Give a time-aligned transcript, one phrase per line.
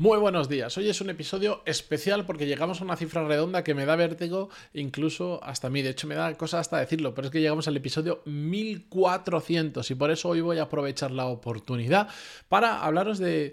[0.00, 0.78] Muy buenos días.
[0.78, 4.48] Hoy es un episodio especial porque llegamos a una cifra redonda que me da vértigo
[4.72, 5.82] incluso hasta a mí.
[5.82, 9.94] De hecho, me da cosa hasta decirlo, pero es que llegamos al episodio 1400 y
[9.94, 12.08] por eso hoy voy a aprovechar la oportunidad
[12.48, 13.52] para hablaros de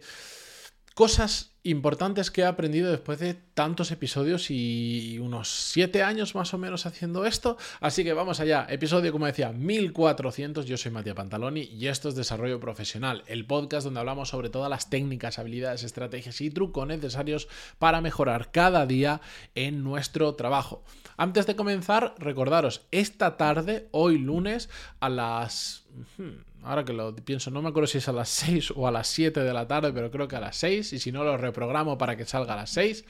[0.97, 6.58] cosas importantes que he aprendido después de tantos episodios y unos 7 años más o
[6.58, 7.55] menos haciendo esto.
[7.79, 8.65] Así que vamos allá.
[8.67, 10.65] Episodio, como decía, 1400.
[10.65, 14.72] Yo soy Matías Pantaloni y esto es Desarrollo Profesional, el podcast donde hablamos sobre todas
[14.72, 19.22] las técnicas, habilidades, estrategias y trucos necesarios para mejorar cada día
[19.54, 20.84] en nuestro trabajo.
[21.16, 24.68] Antes de comenzar, recordaros, esta tarde, hoy lunes,
[25.00, 25.86] a las...
[26.18, 28.92] Hmm, ahora que lo pienso, no me acuerdo si es a las 6 o a
[28.92, 31.38] las 7 de la tarde, pero creo que a las 6, y si no lo
[31.38, 33.06] reprogramo para que salga a las 6,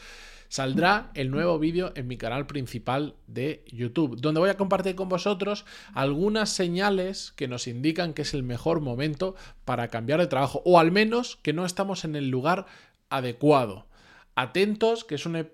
[0.49, 5.09] saldrá el nuevo vídeo en mi canal principal de YouTube, donde voy a compartir con
[5.09, 10.61] vosotros algunas señales que nos indican que es el mejor momento para cambiar de trabajo,
[10.65, 12.65] o al menos que no estamos en el lugar
[13.09, 13.87] adecuado.
[14.35, 15.47] Atentos, que es un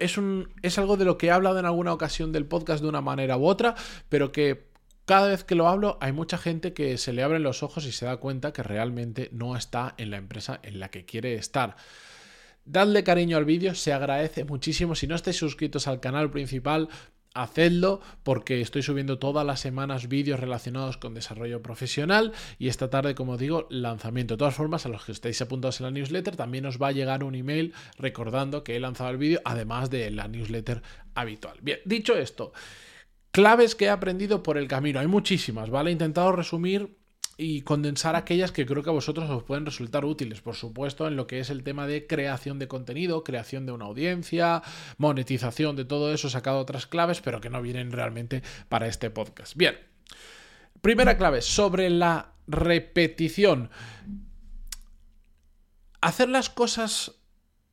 [0.00, 2.88] es, un, es algo de lo que he hablado en alguna ocasión del podcast de
[2.88, 3.74] una manera u otra,
[4.08, 4.68] pero que
[5.06, 7.92] cada vez que lo hablo hay mucha gente que se le abren los ojos y
[7.92, 11.76] se da cuenta que realmente no está en la empresa en la que quiere estar.
[12.64, 14.96] Dadle cariño al vídeo, se agradece muchísimo.
[14.96, 16.88] Si no estáis suscritos al canal principal,
[17.36, 23.14] hacedlo porque estoy subiendo todas las semanas vídeos relacionados con desarrollo profesional y esta tarde,
[23.14, 24.34] como digo, lanzamiento.
[24.34, 26.92] De todas formas, a los que estáis apuntados en la newsletter, también os va a
[26.92, 30.82] llegar un email recordando que he lanzado el vídeo, además de la newsletter
[31.14, 31.58] habitual.
[31.62, 32.52] Bien, dicho esto,
[33.36, 34.98] Claves que he aprendido por el camino.
[34.98, 35.90] Hay muchísimas, ¿vale?
[35.90, 36.96] He intentado resumir
[37.36, 41.16] y condensar aquellas que creo que a vosotros os pueden resultar útiles, por supuesto, en
[41.16, 44.62] lo que es el tema de creación de contenido, creación de una audiencia,
[44.96, 49.10] monetización de todo eso, he sacado otras claves, pero que no vienen realmente para este
[49.10, 49.54] podcast.
[49.54, 49.76] Bien,
[50.80, 53.68] primera clave, sobre la repetición.
[56.00, 57.15] Hacer las cosas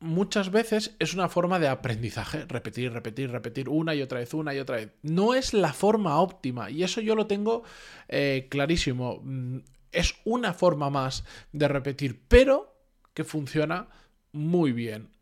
[0.04, 4.54] muchas veces es una forma de aprendizaje, repetir, repetir, repetir una y otra vez, una
[4.54, 4.90] y otra vez.
[5.02, 7.64] No es la forma óptima y eso yo lo tengo
[8.08, 9.20] eh, clarísimo.
[9.22, 9.58] Mm,
[9.92, 12.76] es una forma más de repetir, pero
[13.14, 13.88] que funciona
[14.32, 15.14] muy bien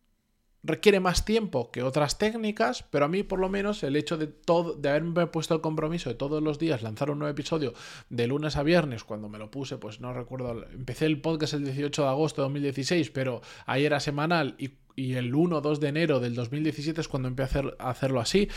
[0.62, 4.28] requiere más tiempo que otras técnicas, pero a mí por lo menos el hecho de
[4.28, 7.74] todo de haberme puesto el compromiso de todos los días lanzar un nuevo episodio
[8.10, 11.64] de lunes a viernes, cuando me lo puse, pues no recuerdo, empecé el podcast el
[11.64, 15.80] 18 de agosto de 2016, pero ahí era semanal y y el 1 o 2
[15.80, 18.48] de enero del 2017 es cuando empecé a, hacerlo así,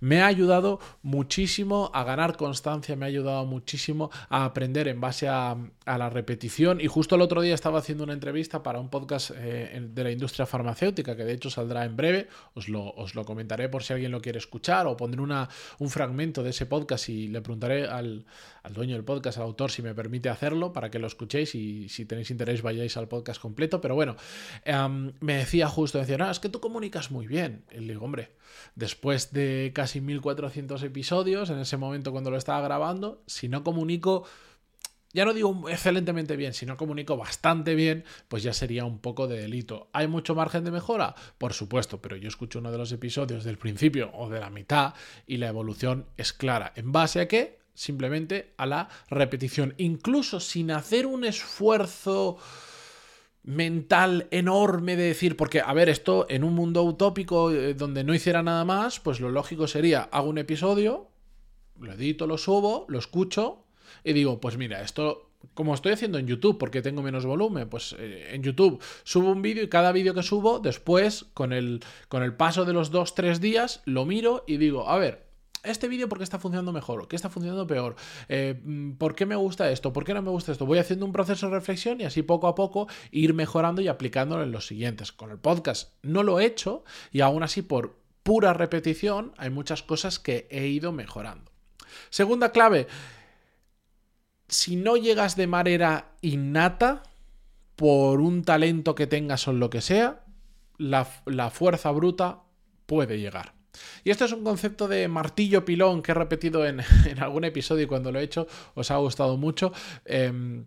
[0.00, 5.28] me ha ayudado muchísimo a ganar constancia, me ha ayudado muchísimo a aprender en base
[5.28, 5.56] a,
[5.86, 6.80] la repetición.
[6.80, 10.12] Y justo el otro día estaba haciendo una entrevista para un podcast eh, de la
[10.12, 13.92] industria farmacéutica, que de hecho saldrá en breve, os lo, os lo comentaré por si
[13.92, 15.48] alguien lo quiere escuchar, o pondré una,
[15.80, 18.24] un fragmento de ese podcast y le preguntaré al,
[18.62, 21.88] al dueño del podcast, al autor, si me permite hacerlo, para que lo escuchéis y
[21.88, 23.80] si tenéis interés vayáis al podcast completo.
[23.80, 24.16] Pero bueno,
[24.64, 27.64] em, me decía decía, no, es que tú comunicas muy bien.
[27.70, 28.32] Y le digo, hombre,
[28.74, 34.24] después de casi 1400 episodios, en ese momento cuando lo estaba grabando, si no comunico
[35.12, 39.26] ya no digo excelentemente bien, si no comunico bastante bien, pues ya sería un poco
[39.26, 39.90] de delito.
[39.92, 41.16] ¿Hay mucho margen de mejora?
[41.36, 44.94] Por supuesto, pero yo escucho uno de los episodios del principio o de la mitad
[45.26, 46.72] y la evolución es clara.
[46.76, 47.60] ¿En base a qué?
[47.72, 52.36] simplemente a la repetición, incluso sin hacer un esfuerzo
[53.42, 58.14] mental enorme de decir, porque a ver, esto en un mundo utópico eh, donde no
[58.14, 61.08] hiciera nada más, pues lo lógico sería, hago un episodio,
[61.78, 63.64] lo edito, lo subo, lo escucho
[64.04, 67.96] y digo, pues mira, esto como estoy haciendo en YouTube porque tengo menos volumen, pues
[67.98, 72.22] eh, en YouTube subo un vídeo y cada vídeo que subo, después con el, con
[72.22, 75.29] el paso de los dos, tres días, lo miro y digo, a ver,
[75.62, 77.96] este vídeo porque está funcionando mejor, qué está funcionando peor,
[78.28, 80.66] eh, mm, por qué me gusta esto, por qué no me gusta esto.
[80.66, 84.42] Voy haciendo un proceso de reflexión y así poco a poco ir mejorando y aplicándolo
[84.42, 85.12] en los siguientes.
[85.12, 89.82] Con el podcast no lo he hecho y aún así por pura repetición hay muchas
[89.82, 91.50] cosas que he ido mejorando.
[92.08, 92.86] Segunda clave,
[94.48, 97.02] si no llegas de manera innata,
[97.76, 100.22] por un talento que tengas o lo que sea,
[100.76, 102.42] la fuerza bruta
[102.84, 103.59] puede llegar.
[104.04, 106.80] Y esto es un concepto de martillo pilón que he repetido en,
[107.18, 109.72] algún episodio y cuando lo he hecho os ha gustado mucho.
[110.04, 110.66] Em,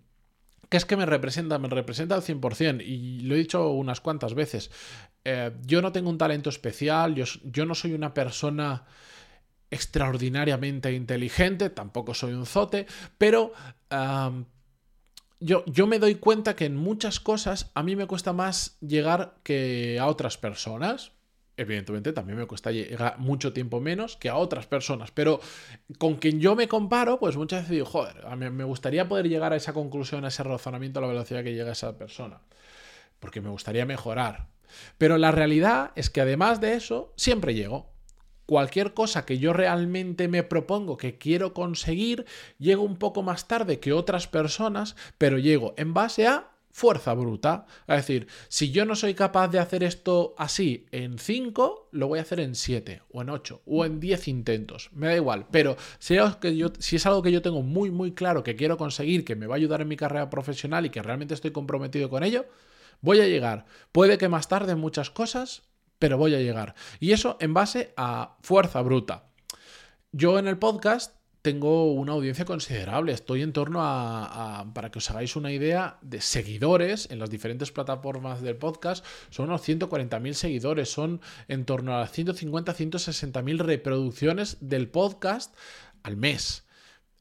[0.69, 4.33] que es que me representa, me representa al 100% y lo he dicho unas cuantas
[4.33, 4.71] veces.
[5.23, 8.83] Eh, yo no tengo un talento especial, yo, no soy una persona
[9.69, 12.87] extraordinariamente inteligente, tampoco soy un zote,
[13.19, 13.53] pero
[15.39, 19.35] yo, yo, me doy cuenta que en muchas cosas a mí me cuesta más llegar
[19.43, 21.11] que a otras personas
[21.57, 25.39] evidentemente también me cuesta llegar mucho tiempo menos que a otras personas, pero
[25.97, 29.29] con quien yo me comparo, pues muchas veces digo, joder, a mí me gustaría poder
[29.29, 32.41] llegar a esa conclusión, a ese razonamiento a la velocidad que llega esa persona.
[33.19, 34.47] porque me gustaría mejorar.
[34.97, 37.93] Pero la realidad es que además de eso, siempre llego.
[38.45, 42.25] Cualquier cosa que yo realmente me propongo, que quiero conseguir,
[42.59, 47.67] llego un poco más tarde que otras personas, pero llego en base a fuerza bruta.
[47.87, 52.17] Es decir, si yo no soy capaz de hacer esto así en 5, lo voy
[52.17, 54.89] a hacer en 7 o en 8 o en 10 intentos.
[54.91, 55.45] Me da igual.
[55.51, 58.55] Pero si es, que yo, si es algo que yo tengo muy, muy claro que
[58.55, 61.51] quiero conseguir, que me va a ayudar en mi carrera profesional y que realmente estoy
[61.51, 62.45] comprometido con ello,
[63.01, 63.65] voy a llegar.
[63.91, 65.61] Puede que más tarde muchas cosas,
[65.99, 66.73] pero voy a llegar.
[66.99, 69.29] Y eso en base a fuerza bruta.
[70.11, 73.11] Yo en el podcast tengo una audiencia considerable.
[73.11, 77.69] Estoy en torno a, para que os hagáis una idea, de seguidores en las diferentes
[77.71, 79.05] plataformas del podcast.
[79.29, 81.19] Son unos 140.000 seguidores, son
[81.49, 85.53] en torno a 150-160.000 reproducciones del podcast
[86.01, 86.63] al mes.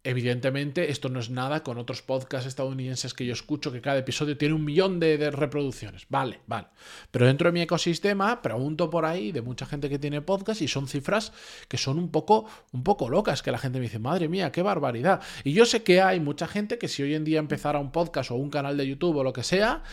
[0.04, 4.37] Evidentemente, esto no es nada con otros podcasts estadounidenses que yo escucho que cada episodio
[4.37, 6.06] tiene un millón de, reproducciones.
[6.08, 6.66] Vale, vale.
[7.12, 10.66] Pero dentro de mi ecosistema, pregunto por ahí de mucha gente que tiene podcast y
[10.66, 11.32] son cifras
[11.69, 14.62] que son un poco, un poco locas, que la gente me dice, madre mía, qué
[14.62, 15.22] barbaridad.
[15.44, 18.32] Y yo sé que hay mucha gente que si hoy en día empezara un podcast
[18.32, 19.84] o un canal de YouTube o lo que sea,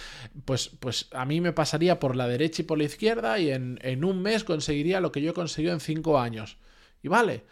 [0.44, 3.78] pues, pues a mí me pasaría por la derecha y por la izquierda y en,
[3.84, 6.58] en un mes conseguiría lo que yo he conseguido en cinco años.
[7.02, 7.46] Y vale,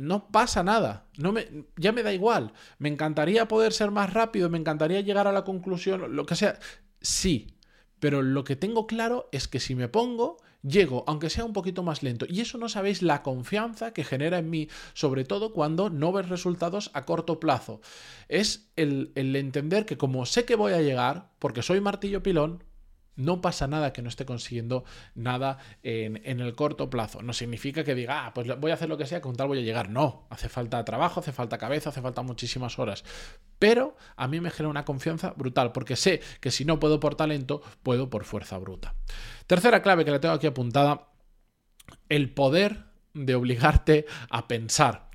[0.00, 1.06] no pasa nada.
[1.16, 2.52] No me, ya me da igual.
[2.78, 6.58] Me encantaría poder ser más rápido, me encantaría llegar a la conclusión, lo que sea.
[7.00, 7.56] Sí,
[7.98, 11.82] pero lo que tengo claro es que si me pongo, llego, aunque sea un poquito
[11.82, 12.26] más lento.
[12.28, 16.28] Y eso no sabéis la confianza que genera en mí, sobre todo cuando no ves
[16.28, 17.80] resultados a corto plazo.
[18.28, 22.64] Es el, el entender que como sé que voy a llegar, porque soy martillo pilón,
[23.20, 24.84] no pasa nada que no esté consiguiendo
[25.14, 27.22] nada en, el corto plazo.
[27.22, 29.58] No significa que diga, ah, pues voy a hacer lo que sea, con tal voy
[29.58, 29.90] a llegar.
[29.90, 33.04] No, hace falta trabajo, hace falta cabeza, hace falta muchísimas horas.
[33.58, 37.14] Pero a mí me genera una confianza brutal, porque sé que si no puedo por
[37.14, 38.94] talento, puedo por fuerza bruta.
[39.46, 41.08] Tercera clave que le tengo aquí apuntada,
[42.08, 45.10] el poder de obligarte a pensar.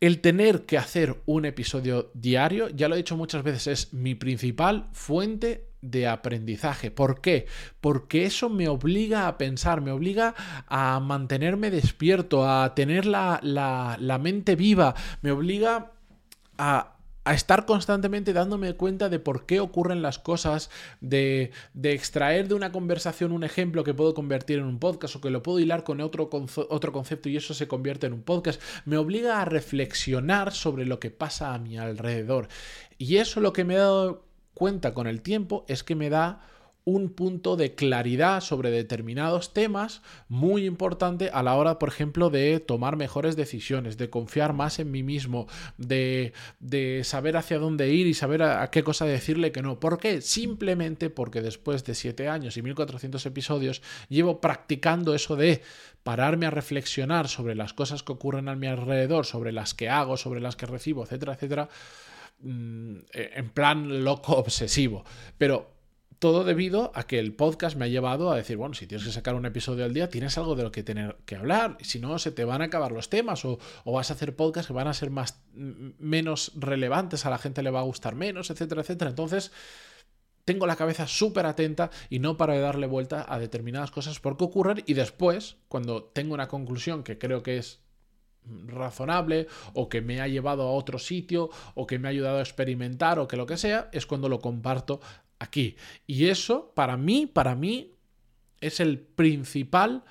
[0.00, 4.14] El tener que hacer un episodio diario, ya lo he dicho muchas veces, es mi
[4.14, 6.90] principal fuente de aprendizaje.
[6.90, 7.46] ¿Por qué?
[7.80, 10.34] Porque eso me obliga a pensar, me obliga
[10.66, 15.92] a mantenerme despierto, a tener la, la, mente viva, me obliga
[16.56, 20.70] a, a estar constantemente dándome cuenta de por qué ocurren las cosas,
[21.02, 25.20] de, de, extraer de una conversación un ejemplo que puedo convertir en un podcast o
[25.20, 28.60] que lo puedo hilar con otro, otro concepto y eso se convierte en un podcast,
[28.86, 32.48] me obliga a reflexionar sobre lo que pasa a mi alrededor.
[32.96, 36.40] Y eso lo que me ha dado cuenta con el tiempo es que me da
[36.84, 42.60] un punto de claridad sobre determinados temas muy importante a la hora, por ejemplo, de
[42.60, 45.46] tomar mejores decisiones, de confiar más en mí mismo,
[45.78, 49.80] de, de saber hacia dónde ir y saber a, qué cosa decirle que no.
[49.80, 50.20] ¿Por qué?
[50.20, 55.62] Simplemente porque después de siete años y 1400 episodios llevo practicando eso de
[56.02, 60.18] pararme a reflexionar sobre las cosas que ocurren a mi alrededor, sobre las que hago,
[60.18, 61.70] sobre las que recibo, etcétera, etcétera
[62.44, 65.04] Mm, eh, en plan loco obsesivo.
[65.38, 65.70] Pero
[66.18, 69.12] todo debido a que el podcast me ha llevado a decir, bueno, si tienes que
[69.12, 71.78] sacar un episodio al día, tienes algo de lo que tener que hablar.
[71.80, 74.74] Si no, se te van a acabar los temas o, vas a hacer podcasts que
[74.74, 78.82] van a ser más, menos relevantes, a la gente le va a gustar menos, etcétera,
[78.82, 79.10] etcétera.
[79.10, 79.52] Entonces,
[80.44, 84.36] tengo la cabeza súper atenta y no para de darle vuelta a determinadas cosas por
[84.36, 87.83] qué ocurren y después, cuando tengo una conclusión que creo que es
[88.66, 92.42] razonable o que me ha llevado a otro sitio o que me ha ayudado a
[92.42, 95.00] experimentar o que lo que sea, es cuando lo comparto
[95.38, 95.76] aquí.
[96.06, 97.92] Y eso, para mí, para mí,
[98.60, 100.04] es el principal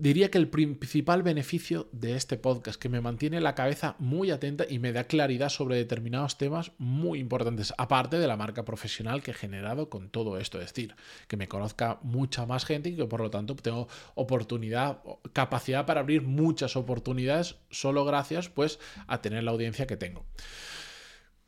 [0.00, 4.64] diría que el principal beneficio de este podcast, que me mantiene la cabeza muy atenta
[4.68, 9.32] y me da claridad sobre determinados temas muy importantes, aparte de la marca profesional que
[9.32, 10.96] he generado con todo esto, es decir,
[11.28, 15.00] que me conozca mucha más gente y que por lo tanto tengo oportunidad,
[15.32, 20.24] capacidad para abrir muchas oportunidades solo gracias pues a tener la audiencia que tengo.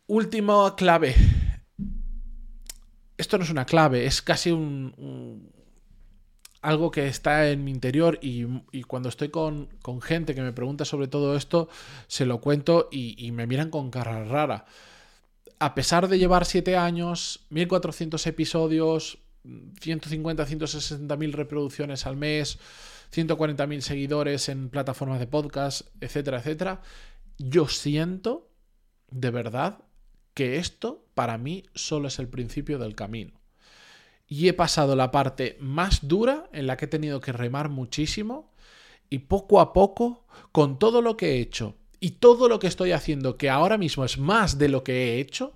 [0.06, 1.14] Última clave.
[3.16, 5.52] Esto no es una clave, es casi un
[6.62, 8.44] algo que está en mi interior y,
[8.84, 9.68] cuando estoy con,
[10.00, 11.68] gente que me pregunta sobre todo esto,
[12.06, 14.64] se lo cuento y, me miran con cara rara.
[15.58, 19.18] A pesar de llevar 7 años, 1400 episodios,
[19.80, 22.58] 150, 160 mil reproducciones al mes,
[23.10, 26.80] 140 mil seguidores en plataformas de podcast, etcétera, etcétera,
[27.38, 28.48] yo siento
[29.10, 29.78] de verdad
[30.34, 33.41] que esto para mí solo es el principio del camino
[34.32, 38.50] y he pasado la parte más dura en la que he tenido que remar muchísimo
[39.10, 42.92] y poco a poco, con todo lo que he hecho y todo lo que estoy
[42.92, 45.52] haciendo, que ahora mismo es más de lo que he hecho,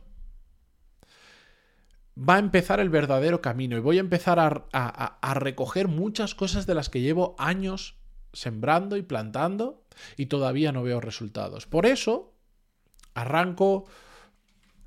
[2.18, 6.74] va a empezar el verdadero camino y voy a empezar a, recoger muchas cosas de
[6.74, 7.94] las que llevo años
[8.34, 9.86] sembrando y plantando
[10.18, 11.64] y todavía no veo resultados.
[11.64, 12.34] Por eso
[13.14, 13.86] arranco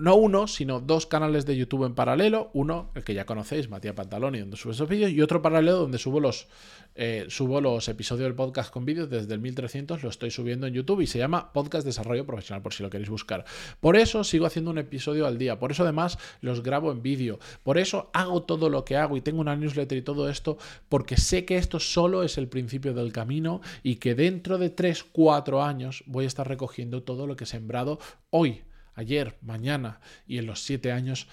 [0.00, 2.50] no uno, sino dos canales de YouTube en paralelo.
[2.54, 5.98] Uno, el que ya conocéis, Matías Pantaloni, donde subo esos vídeos, y otro paralelo donde
[5.98, 6.48] subo los,
[6.94, 10.74] eh, subo los episodios del podcast con vídeos desde el 1300, lo estoy subiendo en
[10.74, 13.44] YouTube y se llama Podcast Desarrollo Profesional, por si lo queréis buscar.
[13.80, 17.38] Por eso sigo haciendo un episodio al día, por eso además los grabo en vídeo,
[17.62, 20.56] por eso hago todo lo que hago y tengo una newsletter y todo esto,
[20.88, 25.04] porque sé que esto solo es el principio del camino y que dentro de 3,
[25.12, 27.98] 4 años voy a estar recogiendo todo lo que he sembrado
[28.30, 28.62] hoy
[28.94, 31.28] ayer, mañana y en los siete años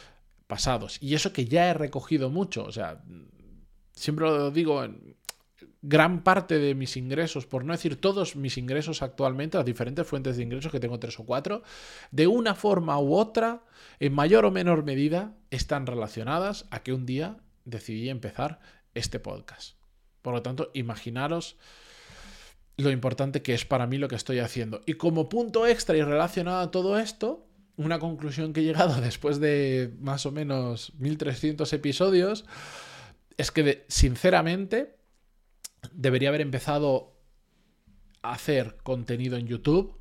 [0.47, 0.97] pasados.
[1.01, 3.03] Y eso que ya he recogido mucho, o sea,
[3.91, 4.83] siempre lo digo,
[5.81, 10.37] gran parte de mis ingresos, por no decir todos mis ingresos actualmente, las diferentes fuentes
[10.37, 11.63] de ingresos, que tengo tres o cuatro,
[12.11, 13.63] de una forma u otra,
[13.99, 18.59] en mayor o menor medida, están relacionadas a que un día decidí empezar
[18.93, 19.77] este podcast.
[20.21, 21.57] Por lo tanto, imaginaros
[22.77, 24.81] lo importante que es para mí lo que estoy haciendo.
[24.85, 27.46] Y como punto extra y relacionado a todo esto,
[27.77, 32.45] una conclusión que he llegado después de más o menos 1300 episodios
[33.37, 34.97] es que sinceramente
[35.91, 37.15] debería haber empezado
[38.23, 39.95] a hacer contenido en YouTube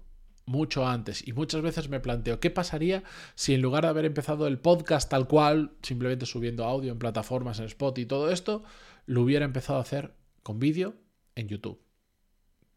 [0.47, 3.03] mucho antes y muchas veces me planteo qué pasaría
[3.35, 7.59] si en lugar de haber empezado el podcast tal cual, simplemente subiendo audio en plataformas,
[7.59, 8.63] en Spot y todo esto,
[9.07, 10.95] lo hubiera empezado a hacer con vídeo
[11.35, 11.81] en YouTube.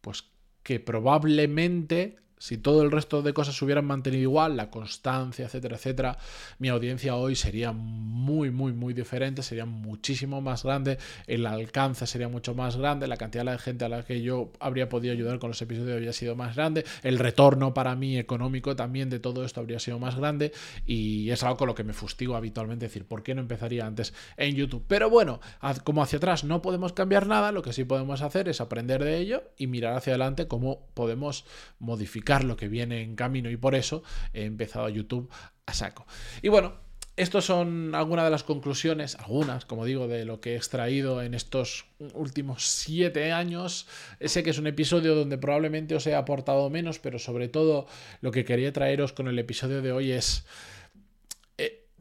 [0.00, 0.24] Pues
[0.62, 5.76] que probablemente si todo el resto de cosas se hubieran mantenido igual, la constancia, etcétera,
[5.76, 6.18] etcétera,
[6.58, 12.28] mi audiencia hoy sería muy, muy, muy diferente, sería muchísimo más grande, el alcance sería
[12.28, 15.50] mucho más grande, la cantidad de gente a la que yo habría podido ayudar con
[15.50, 19.60] los episodios habría sido más grande, el retorno para mí económico también de todo esto
[19.60, 20.52] habría sido más grande
[20.86, 24.14] y es algo con lo que me fustigo habitualmente, decir, ¿por qué no empezaría antes
[24.38, 24.84] en YouTube?
[24.88, 25.40] Pero bueno,
[25.84, 29.18] como hacia atrás no podemos cambiar nada, lo que sí podemos hacer es aprender de
[29.18, 31.44] ello y mirar hacia adelante cómo podemos
[31.78, 35.28] modificar lo que viene en camino y por eso he empezado a YouTube
[35.66, 36.06] a saco.
[36.42, 36.74] Y bueno,
[37.16, 41.34] estas son algunas de las conclusiones, algunas, como digo, de lo que he extraído en
[41.34, 41.84] estos
[42.14, 43.86] últimos siete años.
[44.24, 47.86] Sé que es un episodio donde probablemente os he aportado menos, pero sobre todo
[48.22, 50.46] lo que quería traeros con el episodio de hoy es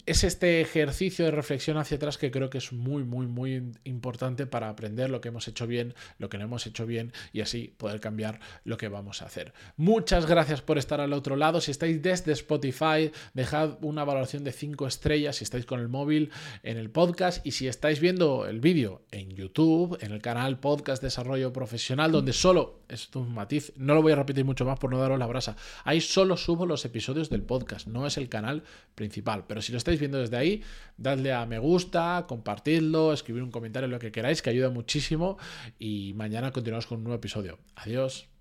[0.09, 4.47] es este ejercicio de reflexión hacia atrás que creo que es muy, muy, muy importante
[4.47, 7.75] para aprender lo que hemos hecho bien, lo que no hemos hecho bien y así
[7.77, 9.53] poder cambiar lo que vamos a hacer.
[9.77, 11.61] Muchas gracias por estar al otro lado.
[11.61, 16.31] Si estáis desde Spotify, dejad una valoración de 5 estrellas si estáis con el móvil
[16.63, 21.03] en el podcast y si estáis viendo el vídeo en YouTube, en el canal Podcast
[21.03, 24.89] Desarrollo Profesional, donde solo, es un matiz, no lo voy a repetir mucho más por
[24.89, 28.63] no daros la brasa, ahí solo subo los episodios del podcast, no es el canal
[28.95, 30.63] principal, pero si lo viendo desde ahí,
[30.97, 35.37] dadle a me gusta, compartidlo, escribir un comentario, lo que queráis, que ayuda muchísimo.
[35.77, 37.59] Y mañana continuamos con un nuevo episodio.
[37.75, 38.29] Adiós.